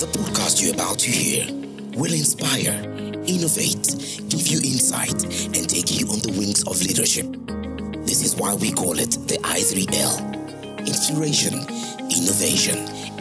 [0.00, 1.44] The podcast you're about to hear
[1.92, 2.72] will inspire,
[3.28, 3.84] innovate,
[4.32, 5.12] give you insight,
[5.52, 7.26] and take you on the wings of leadership.
[8.06, 11.52] This is why we call it the I3L Inspiration,
[12.08, 12.78] Innovation,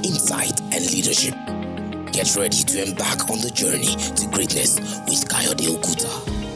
[0.07, 1.35] Insight, and Leadership.
[2.13, 6.48] Get ready to embark on the journey to greatness with Kayode Okuta.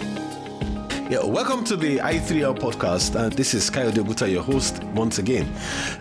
[1.09, 3.19] Yeah, welcome to the i3L podcast.
[3.19, 5.53] Uh, this is Kayode Oguta, your host, once again.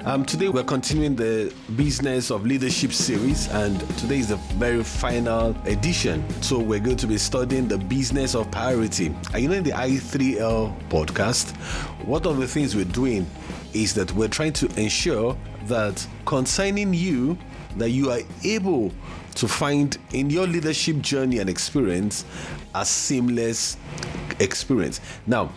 [0.04, 5.56] Um, today we're continuing the Business of Leadership series, and today is the very final
[5.66, 6.24] edition.
[6.40, 9.06] So we're going to be studying the business of priority.
[9.34, 11.56] And you know, in the i3L podcast,
[12.06, 13.26] one of the things we're doing
[13.74, 17.36] is that we're trying to ensure that concerning you,
[17.76, 18.92] that you are able
[19.34, 22.24] to find in your leadership journey and experience
[22.74, 23.76] a seamless
[24.40, 25.00] experience.
[25.26, 25.52] Now,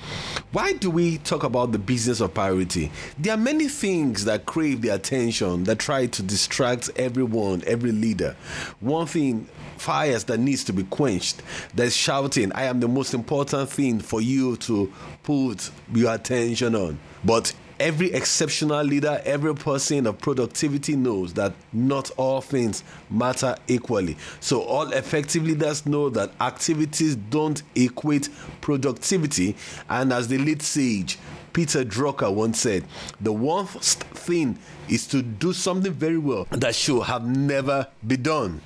[0.52, 2.92] why do we talk about the business of priority?
[3.18, 8.36] There are many things that crave the attention that try to distract everyone, every leader.
[8.80, 11.42] One thing fires that needs to be quenched.
[11.74, 14.92] There's shouting, I am the most important thing for you to
[15.24, 17.00] put your attention on.
[17.24, 24.18] But every exceptional leader, every person of productivity knows that not all things matter equally.
[24.40, 28.30] So, all effective leaders know that activities don't equate
[28.62, 29.56] productivity.
[29.90, 31.18] And as the lead sage,
[31.54, 32.86] Peter Drucker once said,
[33.22, 38.62] The worst thing is to do something very well that should have never been done.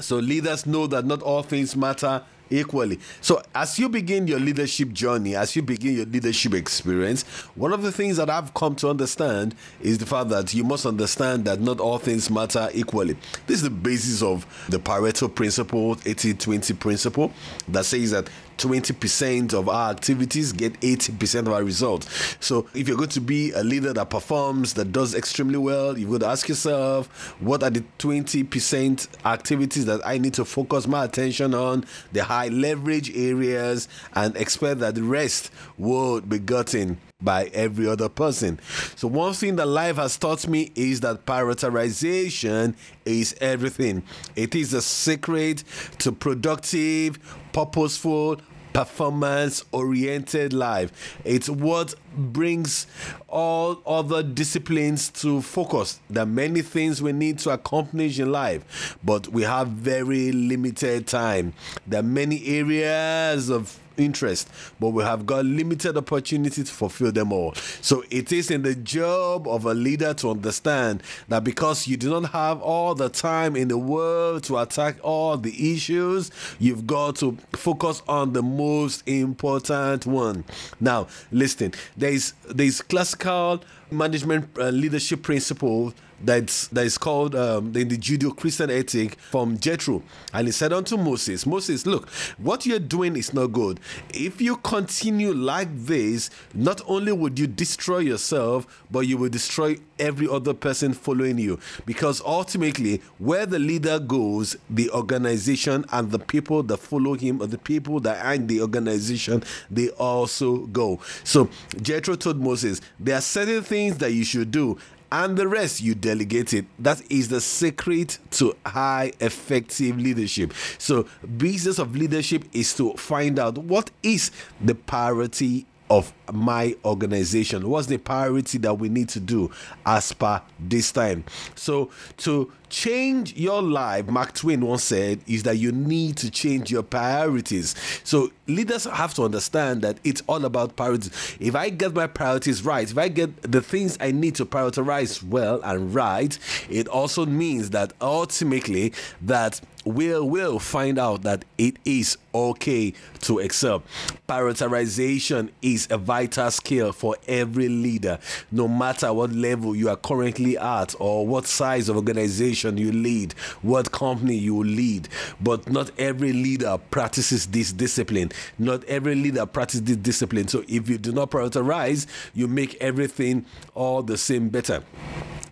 [0.00, 2.22] So, leaders know that not all things matter
[2.52, 3.00] equally.
[3.20, 7.22] So, as you begin your leadership journey, as you begin your leadership experience,
[7.54, 10.86] one of the things that I've come to understand is the fact that you must
[10.86, 13.16] understand that not all things matter equally.
[13.46, 17.32] This is the basis of the Pareto principle, 80 20 principle,
[17.68, 22.36] that says that 20% of our activities get 80% of our results.
[22.40, 26.10] So if you're going to be a leader that performs, that does extremely well, you've
[26.10, 31.04] got to ask yourself, what are the 20% activities that I need to focus my
[31.04, 37.44] attention on, the high leverage areas, and expect that the rest will be gotten by
[37.54, 38.58] every other person.
[38.96, 42.74] So, one thing that life has taught me is that prioritization
[43.04, 44.02] is everything.
[44.36, 45.64] It is a secret
[45.98, 47.18] to productive,
[47.52, 48.40] purposeful,
[48.72, 51.18] performance oriented life.
[51.24, 52.86] It's what brings
[53.28, 56.00] all other disciplines to focus.
[56.10, 61.06] There are many things we need to accomplish in life, but we have very limited
[61.06, 61.54] time.
[61.86, 64.48] There are many areas of interest,
[64.80, 67.54] but we have got limited opportunity to fulfill them all.
[67.80, 72.10] So it is in the job of a leader to understand that because you do
[72.10, 77.16] not have all the time in the world to attack all the issues, you've got
[77.16, 80.44] to focus on the most important one.
[80.80, 87.34] Now, listen, there is there is classical management uh, leadership principle that's that is called
[87.34, 90.02] um, in the Judeo-Christian ethic from Jethro,
[90.32, 93.80] and he said unto Moses, Moses, look, what you're doing is not good.
[94.14, 99.76] If you continue like this, not only would you destroy yourself, but you will destroy
[99.98, 106.18] every other person following you, because ultimately, where the leader goes, the organization and the
[106.18, 111.00] people that follow him, or the people that are in the organization, they also go.
[111.24, 111.48] So
[111.80, 114.78] Jethro told Moses, there are certain things that you should do
[115.12, 116.64] and the rest you delegate it.
[116.78, 120.54] That is the secret to high effective leadership.
[120.78, 121.06] So,
[121.36, 127.68] business of leadership is to find out what is the priority of my organization?
[127.68, 129.50] What's the priority that we need to do
[129.84, 131.24] as per this time?
[131.54, 136.70] So, to change your life, Mark Twain once said, is that you need to change
[136.70, 137.74] your priorities.
[138.04, 141.36] So, leaders have to understand that it's all about priorities.
[141.38, 145.22] If I get my priorities right, if I get the things I need to prioritize
[145.22, 146.38] well and right,
[146.70, 153.38] it also means that ultimately that we will find out that it is okay to
[153.38, 153.82] excel.
[154.28, 158.18] Prioritization is a vital skill for every leader,
[158.50, 163.32] no matter what level you are currently at or what size of organization you lead,
[163.62, 165.08] what company you lead.
[165.40, 168.32] But not every leader practices this discipline.
[168.58, 170.48] Not every leader practices this discipline.
[170.48, 173.44] So if you do not prioritize, you make everything
[173.74, 174.82] all the same better.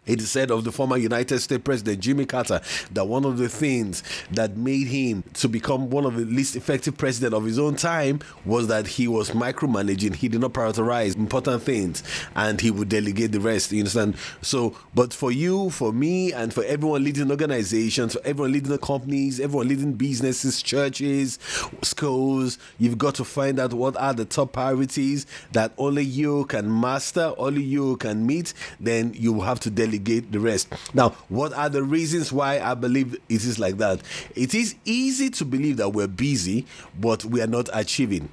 [0.07, 2.61] It is said of the former United States President Jimmy Carter
[2.93, 4.03] that one of the things
[4.33, 8.21] that made him to become one of the least effective president of his own time
[8.47, 10.15] was that he was micromanaging.
[10.15, 12.03] He did not prioritize important things
[12.35, 13.73] and he would delegate the rest.
[13.73, 14.17] You understand?
[14.41, 18.79] So, but for you, for me, and for everyone leading organizations, for everyone leading the
[18.79, 21.39] companies, everyone leading businesses, churches,
[21.83, 26.81] schools, you've got to find out what are the top priorities that only you can
[26.81, 28.55] master, only you can meet.
[28.81, 30.69] Then you have to delegate delegate the rest.
[30.95, 34.01] Now, what are the reasons why I believe it is like that?
[34.35, 36.67] It is easy to believe that we're busy,
[36.99, 38.29] but we are not achieving.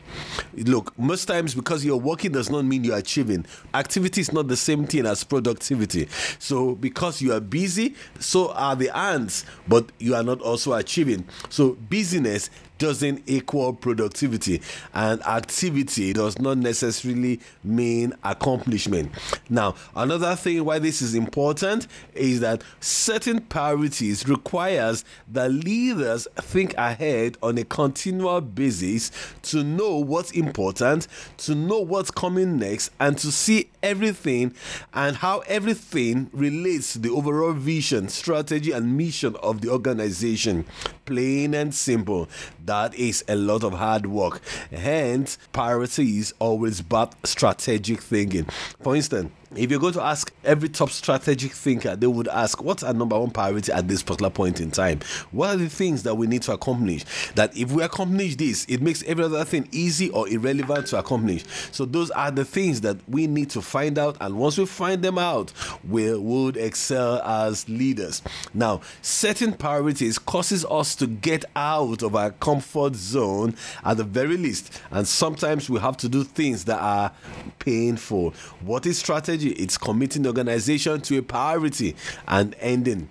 [0.54, 3.46] Look, most times because you're working does not mean you're achieving.
[3.74, 6.08] Activity is not the same thing as productivity.
[6.40, 11.26] So, because you are busy, so are the ants, but you are not also achieving.
[11.50, 14.62] So, busyness doesn't equal productivity.
[14.94, 19.12] And activity does not necessarily mean accomplishment.
[19.50, 26.74] Now another thing why this is important is that certain priorities requires that leaders think
[26.78, 29.12] ahead on a continual basis
[29.44, 31.08] to know what's important
[31.38, 34.54] to know what's coming next and to see everything
[34.94, 40.66] and how everything relates to the overall vision strategy and mission of the organization.
[41.06, 42.28] Plain and simple
[42.68, 44.42] that is a lot of hard work.
[44.72, 48.46] Hence, piracy is always about strategic thinking.
[48.82, 52.84] For instance, if you're going to ask every top strategic thinker, they would ask, What's
[52.84, 55.00] our number one priority at this particular point in time?
[55.32, 57.06] What are the things that we need to accomplish?
[57.36, 61.46] That if we accomplish this, it makes every other thing easy or irrelevant to accomplish.
[61.72, 64.18] So, those are the things that we need to find out.
[64.20, 65.54] And once we find them out,
[65.88, 68.22] we would excel as leaders.
[68.54, 73.56] Now, setting priorities causes us to get out of our comfort zone
[73.86, 74.82] at the very least.
[74.92, 77.14] And sometimes we have to do things that are
[77.60, 78.32] painful.
[78.62, 79.37] What is strategy?
[79.38, 81.96] Strategy it's committing the organization to a priority
[82.28, 83.10] and ending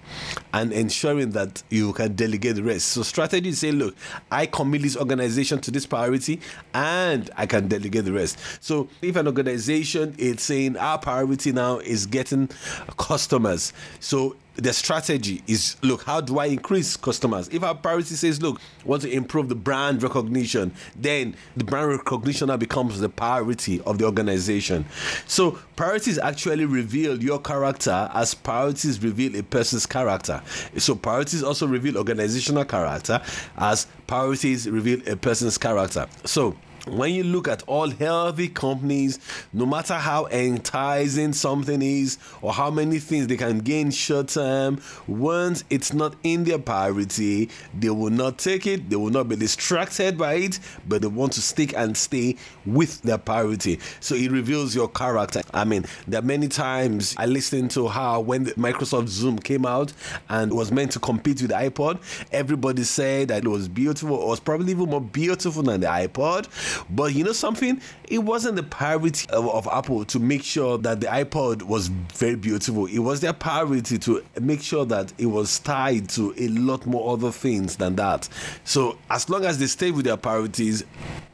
[0.52, 2.88] and ensuring that you can delegate the rest.
[2.88, 3.94] So strategy is saying, look,
[4.30, 6.40] I commit this organization to this priority
[6.74, 8.38] and I can delegate the rest.
[8.60, 12.48] So if an organization is saying our priority now is getting
[12.96, 17.48] customers, so the strategy is look how do i increase customers?
[17.48, 22.48] If our priority says look want to improve the brand recognition then the brand recognition
[22.48, 24.86] now becomes the priority of the organization.
[25.26, 30.42] So priorities actually reveal your character as priorities reveal a person's character.
[30.78, 33.20] So priorities also reveal organizational character
[33.56, 36.06] as priorities reveal a person's character.
[36.24, 36.56] So
[36.86, 39.18] when you look at all healthy companies,
[39.52, 44.80] no matter how enticing something is or how many things they can gain short term,
[45.08, 49.36] once it's not in their priority, they will not take it, they will not be
[49.36, 53.80] distracted by it, but they want to stick and stay with their priority.
[54.00, 55.42] So it reveals your character.
[55.52, 59.92] I mean, there are many times I listened to how when Microsoft Zune came out
[60.28, 62.00] and was meant to compete with the iPod,
[62.30, 66.46] everybody said that it was beautiful, it was probably even more beautiful than the iPod
[66.90, 67.80] but you know something?
[68.08, 72.36] It wasn't the priority of, of, Apple to make sure that the iPod was very
[72.36, 72.86] beautiful.
[72.86, 77.12] It was their priority to make sure that it was tied to a lot more
[77.12, 78.28] other things than that.
[78.64, 80.84] So as long as they stayed with their priorities,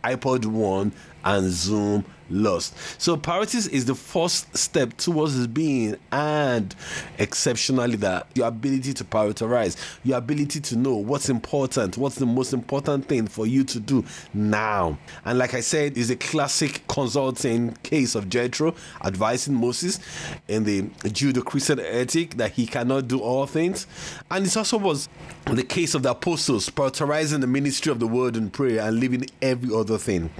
[0.02, 0.92] iPod won
[1.24, 2.74] and Zune lost.
[3.00, 6.74] So priorities is the first step towards being and
[7.18, 12.52] exceptionally that your ability to prioritize, your ability to know what's important, what's the most
[12.52, 14.98] important thing for you to do now.
[15.24, 18.74] And like I said, is a classic consulting case of Jethro
[19.04, 20.00] advising Moses
[20.48, 23.86] in the Judeo-Christian ethic that he cannot do all things.
[24.30, 25.08] And it also was
[25.46, 29.26] the case of the apostles prioritizing the ministry of the word and prayer and leaving
[29.42, 30.30] every other thing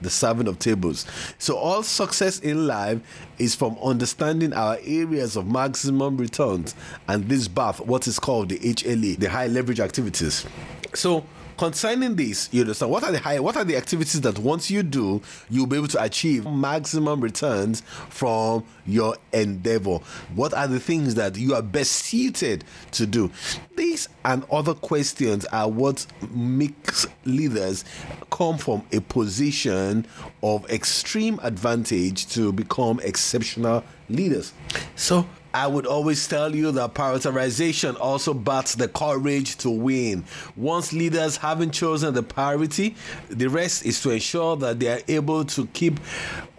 [0.00, 1.06] the serving of tables.
[1.38, 3.00] So, all success in life
[3.38, 6.74] is from understanding our areas of maximum returns
[7.08, 10.46] and this bath, what is called the HLA, the high leverage activities.
[10.94, 11.24] So,
[11.60, 14.82] concerning this, you understand what are the high, what are the activities that once you
[14.82, 19.98] do, you'll be able to achieve maximum returns from your endeavor?
[20.34, 23.30] What are the things that you are best suited to do?
[23.76, 27.84] These and other questions are what makes leaders
[28.30, 30.06] come from a position
[30.42, 34.54] of extreme advantage to become exceptional leaders.
[34.96, 40.24] So I would always tell you that prioritization also backs the courage to win.
[40.56, 42.94] Once leaders haven't chosen the priority,
[43.28, 45.98] the rest is to ensure that they are able to keep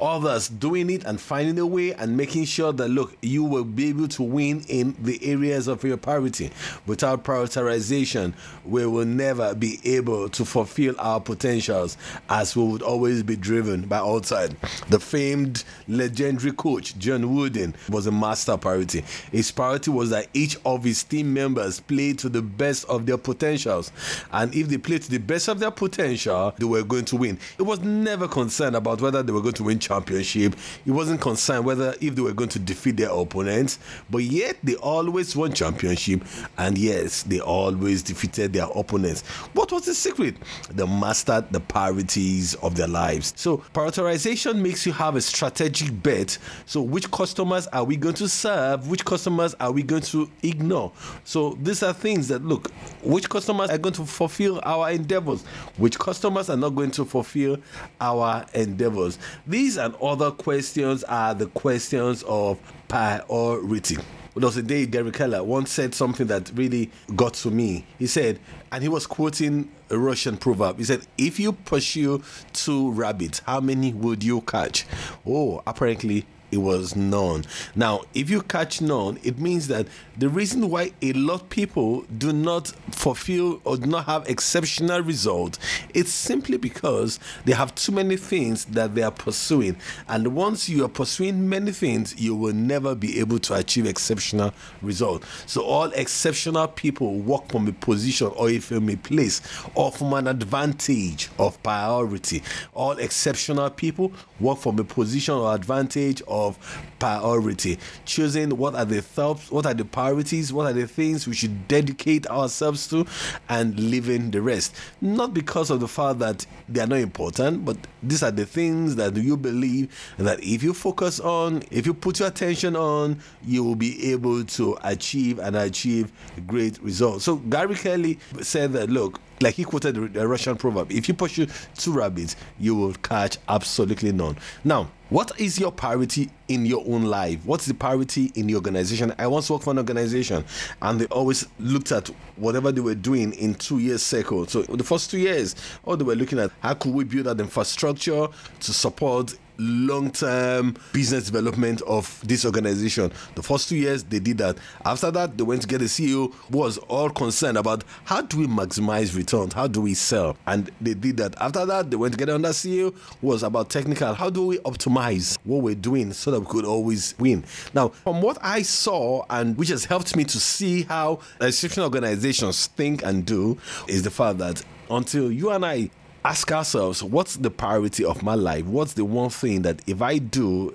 [0.01, 3.87] others doing it and finding a way and making sure that look, you will be
[3.87, 6.51] able to win in the areas of your priority.
[6.85, 8.33] Without prioritization,
[8.65, 11.97] we will never be able to fulfill our potentials
[12.29, 14.57] as we would always be driven by outside.
[14.89, 19.03] The famed legendary coach John Wooden was a master priority priority.
[19.31, 23.17] His priority was that each of his team members played to the best of their
[23.17, 23.91] potentials.
[24.31, 27.39] And if they played to the best of their potential, they were going to win.
[27.57, 30.55] He was never concerned about whether they were going to win championship.
[30.85, 33.79] He wasn't concerned whether if they were going to defeat their opponents.
[34.09, 36.23] But yet they always won championship.
[36.57, 39.21] And yes, they always defeated their opponents.
[39.53, 40.35] What was the secret?
[40.71, 43.33] They mastered the priorities of their lives.
[43.35, 46.37] So prioritization makes you have a strategic bet.
[46.65, 48.70] So which customers are we going to serve?
[48.71, 48.87] Serve?
[48.87, 50.91] Which customers are we going to ignore?
[51.23, 52.71] So these are things that look,
[53.03, 55.43] which customers are going to fulfill our endeavors?
[55.77, 57.57] Which customers are not going to fulfill
[57.99, 59.17] our endeavors?
[59.47, 63.97] These and other questions are the questions of priority.
[64.33, 67.85] There was a day Gary Keller once said something that really got to me.
[67.99, 68.39] He said,
[68.71, 70.77] and he was quoting a Russian proverb.
[70.77, 72.23] He said, If you pursue
[72.53, 74.85] two rabbits, how many would you catch?
[75.27, 77.45] Oh, apparently it was known.
[77.75, 82.01] Now, if you catch known, it means that the reason why a lot of people
[82.17, 85.59] do not fulfill or do not have exceptional results,
[85.93, 89.77] it's simply because they have too many things that they are pursuing.
[90.07, 94.53] And once you are pursuing many things, you will never be able to achieve exceptional
[94.81, 95.27] results.
[95.45, 99.41] So all exceptional people work from a position or from a place
[99.75, 102.43] or from an advantage of priority.
[102.73, 108.85] All exceptional people work from a position or advantage or of priority, choosing what are
[108.85, 113.05] the thoughts, what are the priorities, what are the things we should dedicate ourselves to,
[113.49, 114.75] and leaving the rest.
[115.01, 118.95] Not because of the fact that they are not important, but these are the things
[118.95, 123.63] that you believe that if you focus on, if you put your attention on, you
[123.63, 126.11] will be able to achieve and achieve
[126.47, 127.25] great results.
[127.25, 131.47] So Gary Keller said that look, like he quoted the Russian proverb if you pursue
[131.75, 134.37] two rabbits, you will catch absolutely none.
[134.63, 137.41] Now, what is your priority in your own life?
[137.43, 139.13] What's the priority in the organization?
[139.19, 140.45] I once worked for an organization
[140.81, 144.47] and they always looked at whatever they were doing in two years cycle.
[144.47, 145.53] So the first two years,
[145.83, 148.27] all they were looking at how could we build that infrastructure
[148.61, 153.11] to support long-term business development of this organization.
[153.35, 154.57] The first two years they did that.
[154.85, 158.37] After that, they went to get a CEO who was all concerned about how do
[158.37, 161.35] we maximize returns, how do we sell, and they did that.
[161.39, 164.13] After that, they went to get another CEO who was about technical.
[164.13, 167.43] How do we optimize what we're doing so that we could always win?
[167.73, 172.67] Now, from what I saw and which has helped me to see how exceptional organizations
[172.67, 175.89] think and do, is the fact that until you and I
[176.23, 178.65] ask ourselves what's the priority of my life?
[178.65, 180.73] What's the one thing that if i do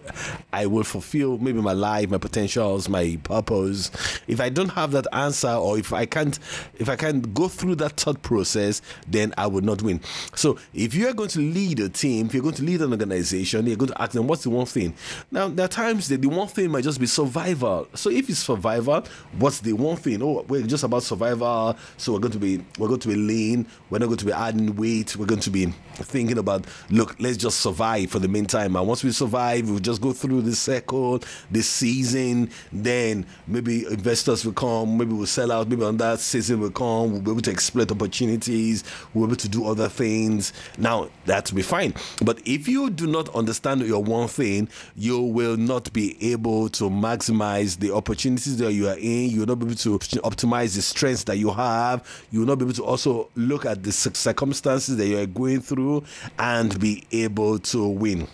[0.53, 3.91] i will fulfill maybe my life my potentials my purpose?
[4.27, 6.39] If i don't have that answer or if i can't
[6.79, 10.01] if i can't go through that thought process then i will not win.
[10.35, 12.91] So if you are going to lead a team if you're going to lead an
[12.91, 14.95] organization you're going to ask them what's the one thing?
[15.31, 17.89] Now there are times that the one thing might just be survival.
[17.95, 19.05] So if it's survival
[19.39, 20.23] what's the one thing?
[20.23, 21.77] Oh we're just about survival.
[21.97, 23.67] So we're going to be we're going to be lean.
[23.91, 25.17] We're not going to be adding weight.
[25.17, 25.67] We're going going to be
[25.97, 28.75] thinking about, look, let's just survive for the meantime.
[28.77, 32.51] And once we survive, we'll just go through this cycle, this season.
[32.73, 37.13] Then maybe investors will come, maybe we'll sell out, maybe on that season will come,
[37.13, 40.53] we'll be able to exploit opportunities, we'll be able to do other things.
[40.79, 41.95] Now, that will be fine.
[42.23, 46.85] But if you do not understand your one thing, you will not be able to
[46.85, 49.31] maximize the opportunities that you are in.
[49.31, 52.07] You will not be able to optimize the strengths that you have.
[52.31, 56.05] You will not be able to also look at the circumstances that you going through
[56.39, 58.27] and be able to win.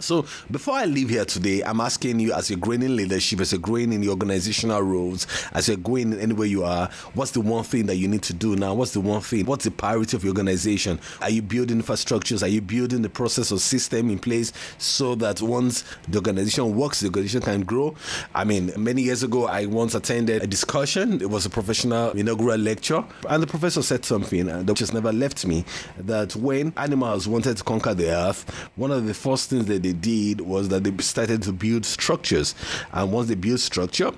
[0.00, 3.52] So, before I leave here today, I'm asking you as you're growing in leadership, as
[3.52, 7.64] you're growing in the organizational roles, as you're going anywhere you are, what's the one
[7.64, 8.74] thing that you need to do now?
[8.74, 9.46] What's the one thing?
[9.46, 11.00] What's the priority of your organization?
[11.22, 12.42] Are you building infrastructures?
[12.42, 17.00] Are you building the process or system in place so that once the organization works,
[17.00, 17.94] the organization can grow?
[18.34, 21.22] I mean, many years ago, I once attended a discussion.
[21.22, 25.12] It was a professional inaugural lecture, and the professor said something uh, that just never
[25.12, 25.64] left me
[25.98, 29.92] that when animals wanted to conquer the earth, one of the first things that they
[29.92, 32.54] did was that they started to build structures.
[32.92, 34.10] And once they built structure,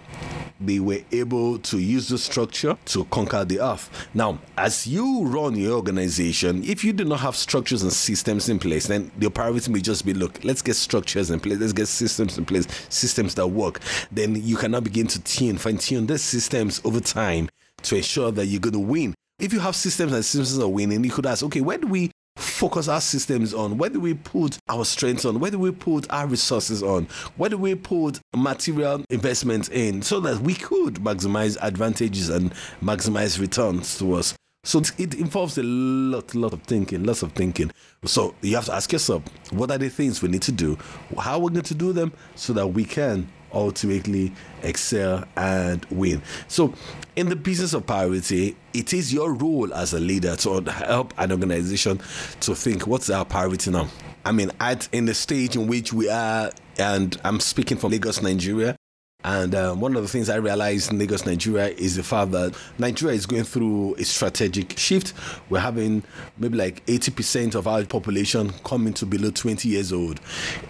[0.60, 4.08] they were able to use the structure to conquer the earth.
[4.14, 8.58] Now, as you run your organization, if you do not have structures and systems in
[8.58, 11.86] place, then the priority may just be look, let's get structures in place, let's get
[11.86, 13.80] systems in place, systems that work.
[14.10, 17.48] Then you cannot begin to tune, fine tune these systems over time
[17.82, 19.14] to ensure that you're going to win.
[19.38, 22.10] If you have systems and systems are winning, you could ask, okay, where do we
[22.38, 23.78] focus our systems on?
[23.78, 25.40] Where do we put our strengths on?
[25.40, 27.06] Where do we put our resources on?
[27.36, 32.52] Where do we put material investments in so that we could maximize advantages and
[32.82, 34.34] maximize returns to us?
[34.64, 37.70] So it involves a lot, lot of thinking, lots of thinking.
[38.04, 40.76] So you have to ask yourself, what are the things we need to do?
[41.18, 46.22] How are we going to do them so that we can ultimately excel and win.
[46.48, 46.74] So,
[47.16, 51.32] in the business of priority, it is your role as a leader to help an
[51.32, 51.98] organization
[52.40, 53.88] to think what's our priority now.
[54.24, 58.22] I mean, at in the stage in which we are, and I'm speaking from Lagos,
[58.22, 58.76] Nigeria.
[59.24, 62.56] And um, one of the things I realized in Lagos, Nigeria is the fact that
[62.78, 65.12] Nigeria is going through a strategic shift.
[65.50, 66.04] We're having
[66.36, 70.20] maybe like 80% of our population coming to below 20 years old.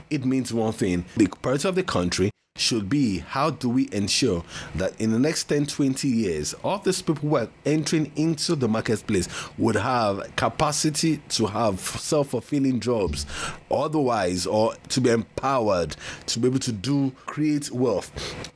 [0.09, 4.45] It means one thing the priority of the country should be how do we ensure
[4.75, 8.69] that in the next 10, 20 years, all these people who are entering into the
[8.69, 13.27] marketplace would have capacity to have self fulfilling jobs,
[13.71, 15.97] otherwise, or to be empowered
[16.27, 18.11] to be able to do create wealth.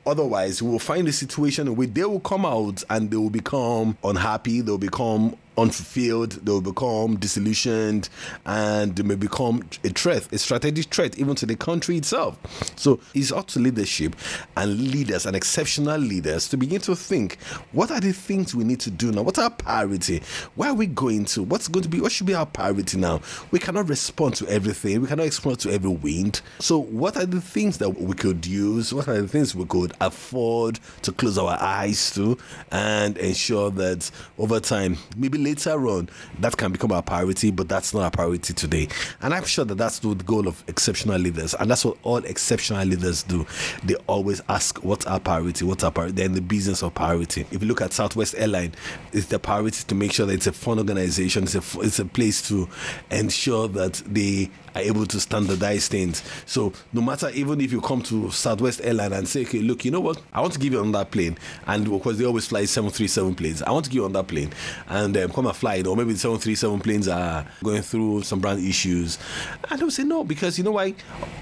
[0.07, 3.97] Otherwise, we will find a situation where they will come out and they will become
[4.05, 8.09] unhappy, they'll become unfulfilled, they will become disillusioned,
[8.47, 12.39] and they may become a threat, a strategic threat even to the country itself.
[12.77, 14.17] So it's up to leadership
[14.57, 17.39] and leaders and exceptional leaders to begin to think
[17.73, 19.23] what are the things we need to do now?
[19.23, 20.23] What's our priority?
[20.55, 21.43] Where are we going to?
[21.43, 23.21] What's going to be what should be our priority now?
[23.51, 26.41] We cannot respond to everything, we cannot respond to every wind.
[26.59, 28.93] So what are the things that we could use?
[28.93, 32.39] What are the things we could afford to close our eyes to
[32.71, 36.09] and ensure that over time, maybe later on
[36.41, 38.89] that can become our priority, but that's not our priority today.
[39.21, 42.85] And I'm sure that that's the goal of exceptional leaders, and that's what all exceptional
[42.85, 43.47] leaders do.
[43.85, 45.65] They always ask, "What's our priority?
[45.65, 47.47] What's our priority?" They're in the business of priority.
[47.51, 48.73] If you look at Southwest Airline,
[49.13, 51.45] it's the priority to make sure that it's a fun organization.
[51.45, 52.69] It's a it's a place to
[53.11, 56.23] ensure that they are able to standardize things.
[56.47, 59.91] So no matter even if you come to Southwest Airline and say, okay, look, you
[59.91, 62.65] know what, I want to give you on that plane, and because they always fly
[62.65, 64.51] 737 planes, I want to give you on that plane,
[64.89, 68.41] and um, come and fly it, or maybe the 737 planes are going through some
[68.41, 69.19] brand issues,
[69.71, 70.95] and they'll say no because you know why,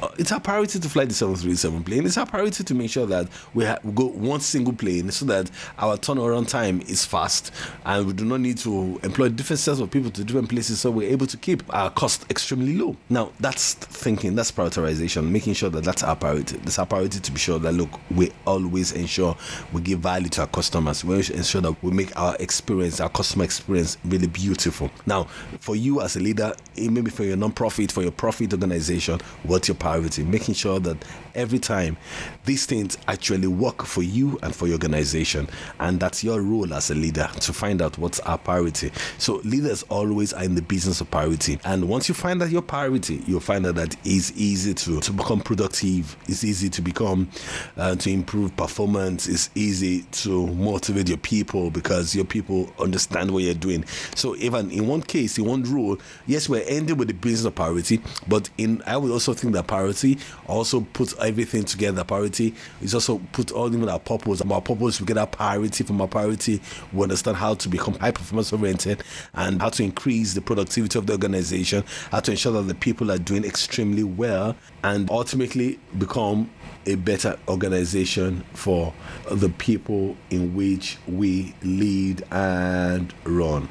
[0.02, 2.06] uh, it's our priority to fly the 737 plane.
[2.06, 5.24] It's our priority to make sure that we, ha- we go one single plane so
[5.26, 7.52] that our turnaround time is fast,
[7.84, 10.90] and we do not need to employ different sets of people to different places, so
[10.90, 12.96] we're able to keep our cost extremely low.
[13.08, 16.56] Now that's thinking, that's prioritization, making sure that that's our priority.
[16.58, 19.36] That's our priority to be sure that, look, we always ensure
[19.72, 21.04] we give value to our customers.
[21.04, 24.90] We ensure that we make our experience, our customer experience, really beautiful.
[25.06, 25.24] Now,
[25.60, 29.68] for you as a leader, eh, maybe for your non-profit, for your profit organization, what's
[29.68, 30.22] your priority?
[30.24, 30.96] Making sure that
[31.34, 31.96] every time
[32.44, 35.48] these things actually work for you and for your organization.
[35.78, 38.90] And that's your role as a leader to find out what's our priority.
[39.18, 41.58] So, leaders always are in the business of priority.
[41.64, 45.12] And once you find out your priority, you'll find out that it's easy to, to
[45.12, 47.28] become productive, it's easy to become,
[47.76, 53.42] uh, to improve performance, it's easy to motivate your people because your people understand what
[53.42, 53.69] you're doing.
[54.14, 57.54] So, even in one case, in one rule, yes, we're ending with the business of
[57.54, 62.04] priority, but in I would also think that priority also puts everything together.
[62.04, 64.40] Priority is also put all in our purpose.
[64.40, 66.60] Our purpose, we get our priority from our priority.
[66.92, 69.02] We understand how to become high performance oriented
[69.34, 73.10] and how to increase the productivity of the organization, how to ensure that the people
[73.10, 76.50] are doing extremely well, and ultimately become
[76.86, 78.92] a better organization for
[79.30, 83.68] the people in which we lead and run.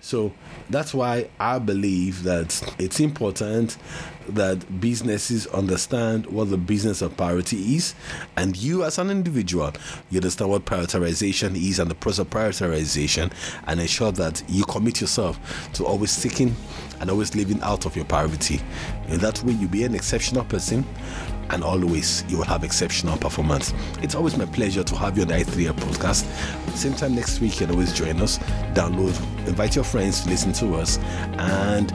[0.00, 0.32] So
[0.68, 3.76] that's why I believe that it's important
[4.28, 7.94] that businesses understand what the business of priority is,
[8.36, 9.72] and you as an individual,
[10.10, 13.32] you understand what prioritization is and the process of prioritization,
[13.66, 15.38] and ensure that you commit yourself
[15.72, 16.54] to always seeking
[17.00, 18.60] and always living out of your priority.
[19.08, 20.84] In that way, you'll be an exceptional person
[21.50, 23.74] and always you will have exceptional performance.
[24.02, 26.24] It's always my pleasure to have you on the i3 podcast.
[26.76, 28.38] Same time next week, you can always join us,
[28.74, 30.98] download, invite your friends to listen to us,
[31.38, 31.92] and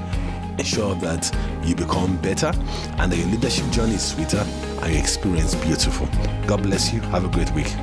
[0.57, 1.31] ensure that
[1.63, 2.51] you become better
[2.97, 4.45] and that your leadership journey is sweeter
[4.81, 6.07] and your experience beautiful.
[6.47, 7.01] God bless you.
[7.01, 7.73] Have a great week.